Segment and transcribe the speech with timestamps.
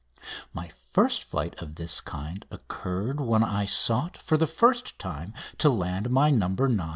[0.51, 5.69] My first flight of this kind occurred when I sought for the first time to
[5.69, 6.49] land in my "No.